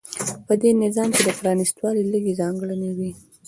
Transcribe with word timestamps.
په 0.45 0.53
دې 0.61 0.71
نظام 0.83 1.09
کې 1.15 1.21
د 1.25 1.29
پرانېستوالي 1.39 2.03
لږې 2.11 2.33
ځانګړنې 2.41 2.91
وې. 2.97 3.11